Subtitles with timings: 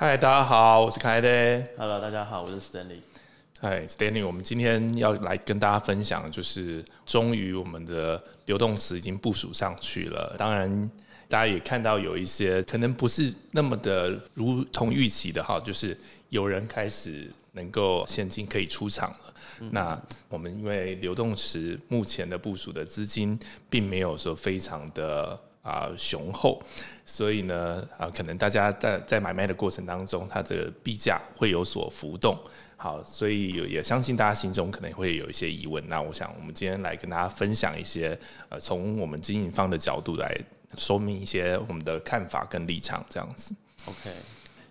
[0.00, 1.28] 嗨，大家好，我是凯德。
[1.76, 3.00] Hello，大家好，我是 Stanley。
[3.58, 10.36] 嗨，Stanley，我们今天要来跟大家分享，的就是终于我们的流动池已经部署上去了。
[10.38, 10.88] 当然，
[11.28, 19.34] 大家也看到有一些可能不是那么的如同预期的哈，就是有人开始能够现金可以出场了。
[19.72, 23.36] 那我们因为流动池目前的部署的资金
[23.68, 25.36] 并没有说非常的
[25.68, 26.62] 啊、雄厚，
[27.04, 32.38] 所以呢啊、可能大家在在买卖的过程当中，它的币价会有所浮动。
[32.80, 35.86] 好，所以也相信大家心中可能会有一些疑问。
[35.88, 38.16] 那我想，我们今天来跟大家分享一些
[38.48, 40.32] 呃，从我们经营方的角度来
[40.76, 43.52] 说明一些我们的看法跟立场，这样子。
[43.84, 44.10] OK，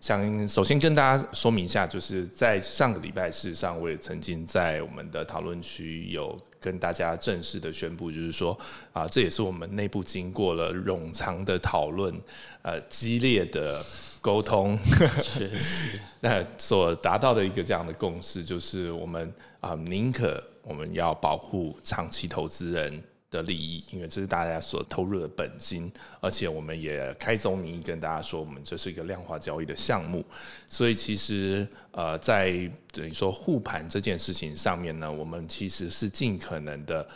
[0.07, 8.57] 想首先跟大家说明一下，就是在上个礼拜，事实上我也曾经在我们的讨论区有跟大家正式的宣布，就是说
[8.93, 12.17] 啊，这也是我们内部经过了冗长的讨论，
[12.61, 13.85] 呃，激烈的
[14.21, 14.79] 沟通，
[15.21, 23.03] 确实， 那所达到的一个这样的共识，就是我们啊，宁可我们要保护长期投资人
[23.37, 30.25] 的利益，因为这是大家所投入的本金，而且我们也开宗明义跟大家说，我们这是一个量化交易的项目，
[30.69, 32.51] 所以其实呃，在
[32.91, 37.07] 等于说护盘这件事情上面呢，我们其实是尽可能的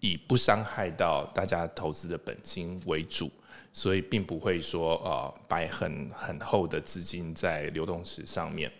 [0.00, 3.30] 以不伤害到大家投资的本金为主。
[3.72, 8.72] 所以并不会说呃摆很很厚的资金在流动池上面。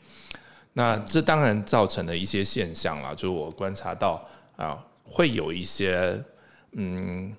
[0.72, 6.18] 那这当然造成了一些现象啦，就是我观察到啊、会有一些
[6.78, 7.34] 嗯，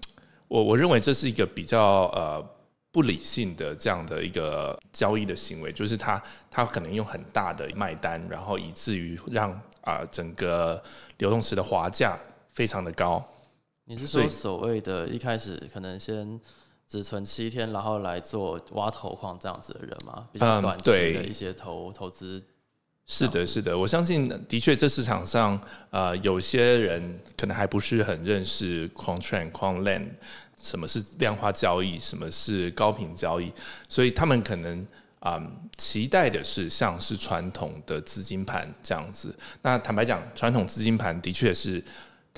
[0.47, 2.43] 我我认为这是一个比较呃
[2.91, 10.83] 不理性的这样的一个交易的行为，就是他他可能用很大的卖单，然后以至于让啊、整个
[11.19, 12.19] 流动池的滑价
[12.51, 13.25] 非常的高。
[13.85, 16.41] 你是说所谓的一开始可能先
[16.85, 20.27] 只存七天，然后来做挖头矿这样子的人吗？
[20.33, 22.43] 比较嗯短期的一些投投资，
[23.07, 30.09] 是的，是的，我相信的确，这市场上呃，有些人可能还不是很认识 Quantran、Quantland，
[30.61, 33.51] 什么是量化交易，什么是高频交易，
[33.87, 34.85] 所以他们可能
[35.19, 35.41] 啊、
[35.77, 39.33] 期待的是像是传统的资金盘这样子。
[39.61, 41.83] 那坦白讲，传统资金盘的确是。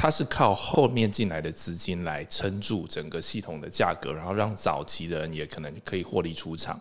[0.01, 6.80] 它是靠后面进来的资金来撑住整个系统的价格，然后让早期的人也可能可以获利出场。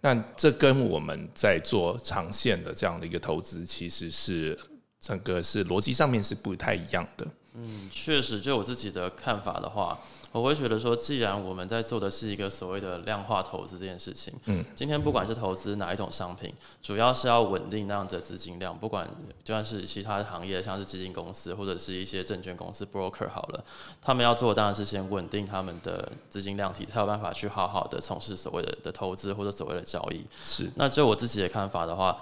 [0.00, 4.58] 那这跟我们在做长线的这样的一个投资，其实是
[5.00, 7.26] 整个是逻辑上面是不太一样的。
[7.54, 9.98] 嗯，确实，就我自己的看法的话，
[10.30, 16.52] 我会觉得说，既然我们在做的是一个所谓的量化投资这件事情，嗯，今天不管是投资哪一种商品，
[16.82, 19.08] 主要是要稳定那样子的资金量，不管
[19.42, 23.64] 就算是其他行业，像是基金公司或者是一些证券公司 broker 好了，
[24.02, 30.24] 他们要做的当然是先稳定他们的资金量体，才有办法去好好的从事所谓的的投资或者所谓的交易。
[30.44, 32.20] 是那就我自己的看法的话，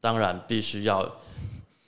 [0.00, 1.08] 当然必须要，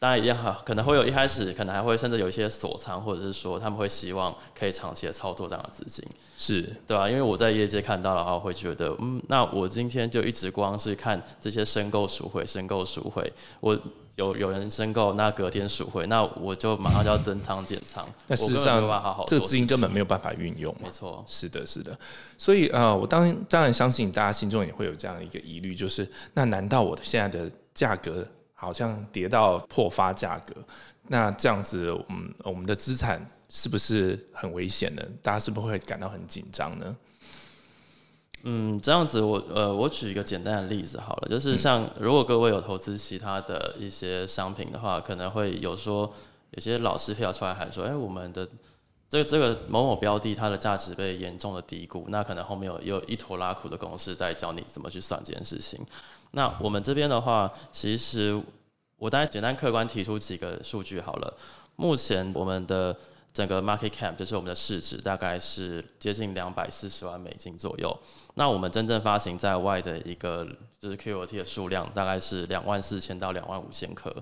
[0.07, 6.05] 当然一样哈，可能会有一开始可能还会甚至有一些锁仓，或者是说他们会希望可以长期的操作这样的资金，
[6.39, 13.77] 是对吧、因为我在业界看到的话，我会觉得，嗯，那我今天就一直光是看这些申购赎回、申购赎回，我。
[14.17, 18.03] 有有人申购，那隔天赎回，那我就马上就要增仓减仓。
[18.27, 20.91] 那事实上法好好这个资金根本没有办法运用嘛没。
[20.91, 21.95] 错，是的，是的，
[22.39, 30.53] 所以呃，我当然当然相信大家心中也会有这样的一个疑虑，就是那难道我的现在的价格好像跌到破发价格？
[31.09, 35.03] 那这样子，嗯，我们的资产是不是很危险呢？
[35.23, 36.97] 大家是不是会感到很紧张呢？
[38.43, 46.13] 嗯，这样子我呃，我举一个简单的例子好了，就是像如果各位有投资其他的一些商品的话，可能会有说
[46.53, 48.49] 有些老师跳出来喊说，哎、我们的
[49.09, 55.85] 这个这个某某标的它的价值被严重的低估，那可能后面有有一坨拉苦的公式在教你怎么去算这件事情。
[56.33, 58.41] 那我们这边的话，其实
[58.97, 61.35] 我大概简单客观提出几个数据好了。
[61.77, 62.97] 目前我们的
[63.33, 67.95] 整个 market cap 就是我们的市值大概是接近两百四十万美金左右。
[68.35, 70.47] 那我们真正发行在外的一个
[70.79, 74.15] 就是 QOT 的数量大概是两万四千到两万五千颗。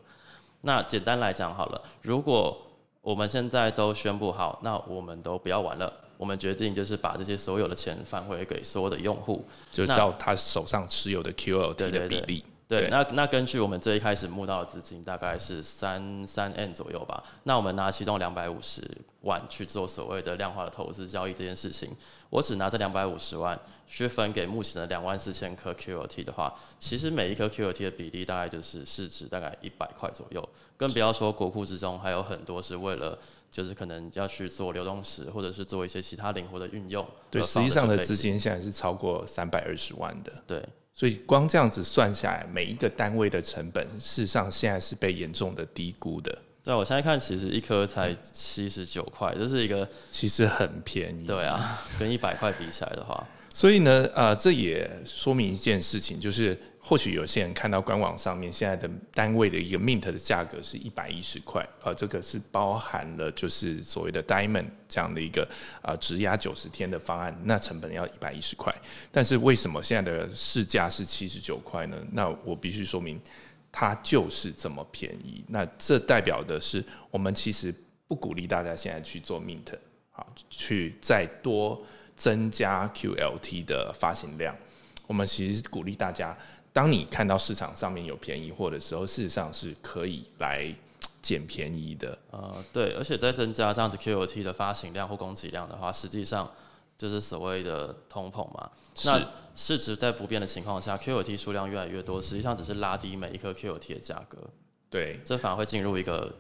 [0.63, 2.57] 那简单来讲好了，如果
[3.01, 9.47] 我们现在都宣布好，那我们都不要玩了，我们决定就是把这些所有的钱返回给所有的用户。
[9.75, 12.45] 那就照他手上持有的对的比例。
[12.67, 18.81] 对，对那那根据我们最一开始募到的资金大概是三三 N 左右吧，那我们拿其中两百五十
[19.21, 21.95] 万去做所谓的量化的投资交易这件事情，
[22.31, 33.19] 我只拿这两百五十万去分给目前的两万四千颗 QOT 的话，其实每一颗 QOT 的比例大概就是市值大概一百块左右，更不要说国库之中还有很多是为了
[33.55, 40.33] 就是可能要去做流动池或者是做一些其他灵活的运用，对，实际上的资金现在是超过三百二十万的。
[40.45, 40.61] 对，
[40.93, 46.37] 所以光这样子算下来，每一个单位的成本，事实上现在是被严重的低估的。
[46.65, 51.25] 对，我现在看其实一颗才七十九块，这是一个其实很便宜。
[51.25, 65.49] 对啊，跟一百块比起来的话，所以呢，呃，这也说明一件事情，就是或许有些人看到官网上面现在的单位的一个 mint 的价格是一百一十块，呃，这个是包含了就是所谓的 diamond 这样的一个
[65.81, 68.71] 啊质押九十天的方案，那成本要一百一十块。
[69.11, 71.97] 但是为什么现在的市价是七十九块呢？
[72.13, 73.19] 那我必须说明。
[73.77, 77.75] 它就是这么便宜，那这代表的是我们其实
[78.07, 79.77] 不鼓励大家现在去做 mint，
[80.13, 81.85] 好，去再多
[82.15, 84.57] 增加 QLT 的发行量。
[85.09, 86.39] 我们其实鼓励大家，
[86.75, 90.71] 当你看到市场上面有便宜货的时候，事实上是可以来
[91.23, 92.19] 捡便宜的。
[92.31, 96.51] 呃，对，而且再增加这样子 QOT 的发行量或供给量的话，实际上。
[96.97, 98.71] 就是所谓的通膨嘛，
[99.05, 99.21] 那
[99.57, 104.39] 市值在不变的情况下，QOT 数量越来越多，实际上只是拉低每一颗 QOT 的价格。
[104.89, 106.33] 对，这反而会进入一个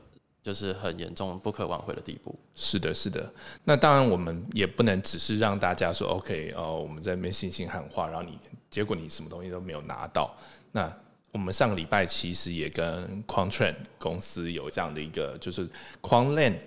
[0.45, 2.39] 就是很严重、不可挽回的地步。
[2.55, 3.31] 是的，是的。
[3.65, 8.39] 那当然，我们也不能只是让大家说 OK 哦，我们在那边信心喊话，然后你
[8.75, 10.35] 结果你什么东西都没有拿到。
[10.73, 10.93] 那
[11.31, 15.69] 我们上个礼拜其实也跟 Quantrain 公司有这样的一个，就是
[16.03, 16.59] Quantland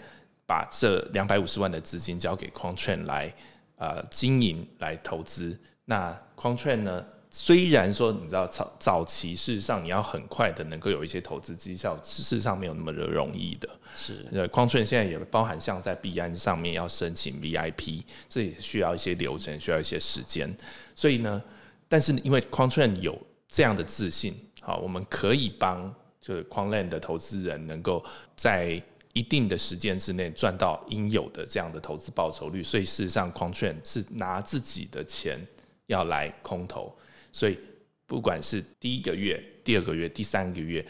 [0.45, 3.33] 把这两百五十万的资金交给 Quantrain 来。
[3.79, 5.55] 呃，经营来投资，
[5.85, 7.05] 那 Quantran 呢？
[7.29, 13.69] 虽然说你知道早早期事实上你要很快的能够有一些投资绩效，事实上没有那么的容易的。
[13.95, 20.51] 是，呃，Quantran 现在也包含像在币安上面要申请 VIP，这也需要一些流程，需要一些时间。
[20.95, 21.39] 所以呢，
[21.87, 23.17] 但是因为 Quantran 有
[23.47, 28.03] 这样的自信，好，我们可以帮就是 Quantlan 的投资人能够
[28.35, 28.81] 在。
[29.13, 35.39] 一定的时间之内赚到应有的这样的投资报酬率，所以事实上，矿券是拿自己的钱
[35.87, 36.95] 要来空投，
[37.31, 37.57] 所以
[38.05, 40.85] 不管是第一个月、第二个月、第三个月，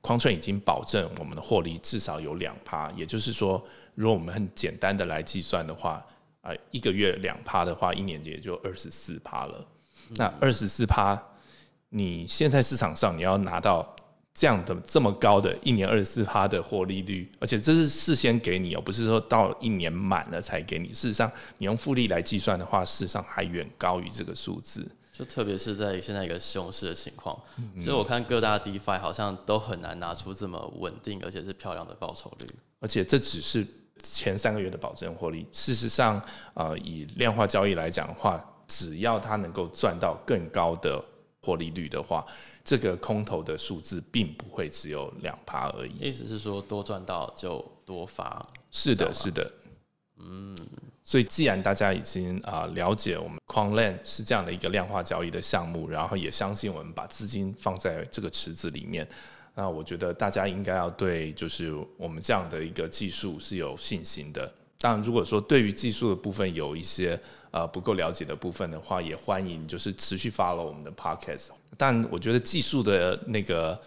[0.00, 2.90] 矿券已经保证我们的获利至少有两趴。
[2.92, 3.62] 也就是说，
[3.94, 6.02] 如果我们很简单的来计算的话，
[6.40, 9.68] 啊，一个月两趴的话，一年也就二十四趴了。
[10.10, 11.20] 那二十四趴，
[11.88, 13.94] 你现在市场上你要拿到。
[14.38, 20.90] 这样的这么高的一年二十四趴的获利率，而且这是事先给你哦，不是说到一年满了才给你。
[20.90, 24.86] 事实上，你用复利来计算的话，事实上还远高于这个数字。
[25.10, 27.34] 就特别是在现在一个熊市的情况，
[27.82, 32.46] 所以我看各大 DeFi 好像都很难拿出这么稳定而且是漂亮的报酬率。
[32.80, 33.66] 而且这只是
[34.02, 35.46] 前三个月的保证获利。
[35.50, 41.04] 事实上，呃，以量化交易来讲的话，只要它能够赚到更高的
[41.42, 42.26] 获利率的话。
[42.68, 48.42] 这个空头的数字并不会只有两趴而已，意思是说多赚到就多发。
[48.72, 49.48] 是的，是的，
[50.18, 50.58] 嗯，
[51.04, 59.08] 所以既然大家已经啊了解我们 Quantland 是这样的一个量化交易的项目，然后也相信我们把资金放在这个池子里面，
[59.54, 64.52] 那我觉得大家应该要对就是我们这样的一个技术是有信心的。
[64.78, 67.18] 当然，如果说对于技术的部分有一些
[67.50, 71.48] 呃不够了解的部分的话，也欢迎就是持续 follow 我们的 podcast。
[71.76, 73.80] 但我觉得技术的那个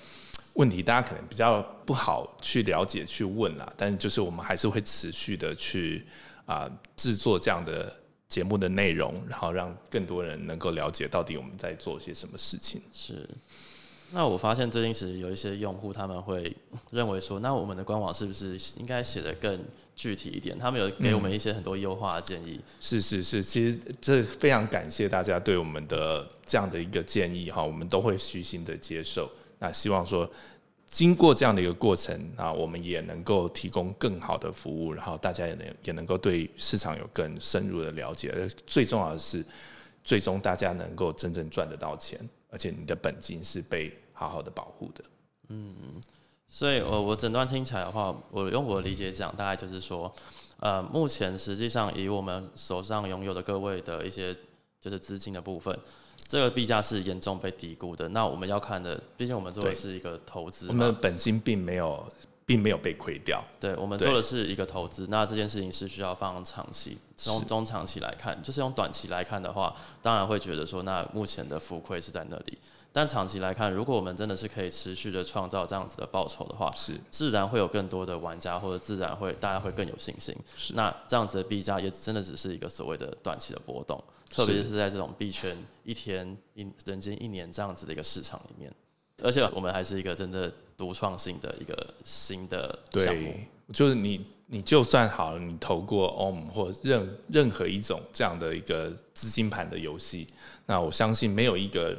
[0.53, 3.71] 问题，大家可能比较不好去了解、去问啦。
[3.77, 6.05] 但就是我们还是会持续的去
[6.45, 7.95] 啊制作这样的
[8.27, 12.81] 节目的内容，然后让更多人能够了解到底我们在做些什么事情。
[12.91, 13.29] 是。
[14.11, 16.55] 那我发现最近其实有一些用户他们会
[16.91, 19.59] 认为说，那我们的官网是不是应该写的更
[19.95, 20.57] 具体一点？
[20.57, 22.59] 他们有给我们一些很多优化的建议。
[22.79, 29.29] 是是是，其实这非常感谢大家对我们的这样的一个建议哈，我们都会虚心的接受。
[29.59, 30.27] 那希望说，
[30.87, 38.33] 经过这样的一个过程啊，我们也能够提供更好的服务，然后大家也能也能够对市场有更深入的了解。
[38.65, 39.45] 最重要的是，
[40.03, 42.19] 最终大家能够真正赚得到钱。
[42.49, 45.03] 而且你的本金是被好好的保护的。
[45.49, 45.75] 嗯，
[46.47, 50.13] 所以，我我整段听起来的话，我用我的理解讲，大概就是说，
[50.59, 54.35] 呃，目前实际上以我们手上拥有的各位的一些
[54.79, 55.77] 就是资金的部分，
[56.27, 58.07] 这个币价是严重被低估的。
[58.09, 62.05] 那我们要看的，毕竟我们做的是一个投资，我们的本金并没有。
[62.49, 63.43] 并没有被亏掉。
[63.59, 72.57] 对我们做的是一个投资，那这件事情是需要放长期，从中长期来看，就是用短期来看的话，当然会觉得说，那目前的浮亏是在那里。
[72.91, 80.35] 但长期来看，如果我们真的是可以持续的创造这样子的报酬的话，是自然会有更多的玩家，或者自然会大家会更有信心。
[80.57, 88.73] 是那这样子的币价也真的只是一个所谓的短期的波动，特别是在这种币圈一天一人间一年这样子的一个市场里面。
[89.21, 93.39] 而且我们还是一个真的独创性的一个新的项目，
[93.73, 100.27] 就是你你就算好了，你投过 OM 或任任何一种这样的一个资金盘的游戏，
[100.65, 101.95] 那我相信没有一个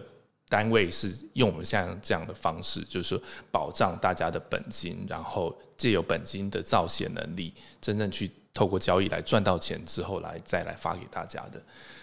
[0.48, 3.22] 单位是用我们像这样的方式，就是说
[3.52, 11.62] 保障大家的本金，然后借由本金的造血能力，真正去透过交易来赚到钱之后，来再来发给大家的，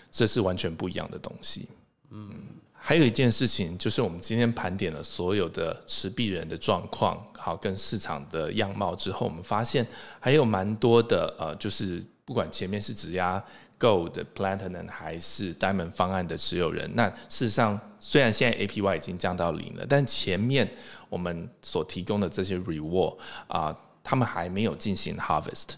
[0.10, 1.68] 这是完全不一样的东西。
[2.10, 2.32] 嗯，
[2.80, 9.86] 还有一件事情就是，我们今天盘点了所有的持币人的状况，好跟市场的样貌之后，我们发现
[10.20, 13.44] 还有蛮多的呃，就是不管前面是质押。
[13.80, 20.68] Gold、Platinum 还是 Diamond 方案的持有人，那事实上虽然现在 APY 已经降到零了，但前面
[21.10, 23.18] 我们所提供的这些 Reward
[23.48, 25.76] 啊，他们还没有进行 Harvest。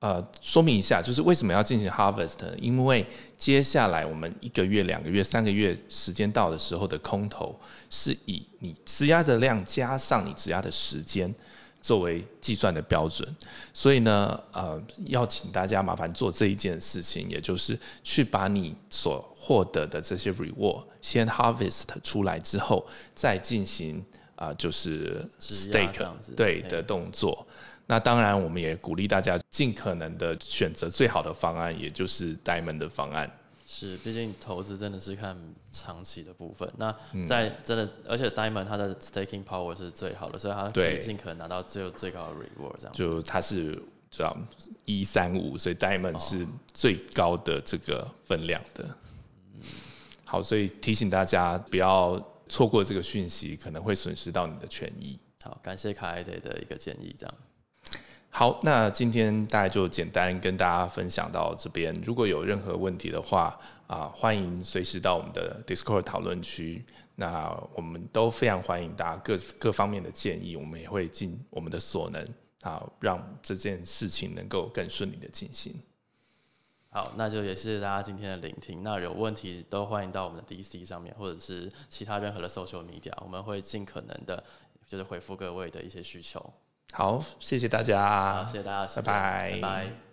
[0.00, 2.38] 呃，说明一下，就是为什么要进行 Harvest？
[2.58, 11.34] 因为接下来我们一个月、两个月、三个月时间到的时候的空头，是以你质押的量加上你质押的时间。
[11.82, 13.26] 作为计算的标准，
[13.72, 24.04] 所以呢，呃，要请大家麻烦做这一件事情，也就是去把你所获得的这些 reward 先 harvest 出来之后，再进行
[24.36, 27.46] 啊，就是 stake 对的动作。
[27.90, 33.28] 那当然，我们也鼓励大家尽可能的选择最好的方案，也就是 diamond 的方案。
[33.66, 35.36] 是，毕竟投资真的是看
[35.72, 36.72] 长期的部分。
[36.76, 36.94] 那
[37.26, 42.76] 在真的，而且 Diamond 它的 staking power 是最好的，所以它可以尽可能拿到最最高的 reward。
[42.78, 43.76] 这样，就它是
[44.08, 44.36] 这样
[44.84, 48.88] 一三五，所以 Diamond 是最高的这个分量的。
[50.24, 55.18] 好，所以提醒大家不要错过这个讯息，可能会损失到你的权益。
[55.42, 57.34] 好，感谢卡艾德的一个建议，这样。
[58.32, 61.92] 好，那今天大概就简单跟大家分享到这边。
[62.02, 66.82] 如果有任何问题的话，啊，欢迎随时到我们的 Discord 讨论区。
[67.16, 72.26] 那我们都非常欢迎大家各各方面的建议，我们也会尽我们的所能
[72.62, 75.74] 啊，让这件事情能够更顺利的进行。
[76.88, 78.82] 好，那就也谢谢大家今天的聆听。
[78.82, 84.42] 那有问题都欢迎到我们的 DC 上面，或者是其他任何的 social media，我们会尽可能的，
[84.86, 86.40] 就是回复各位的一些需求。
[86.92, 90.09] 好，谢谢大家，谢谢大家，拜拜，拜拜。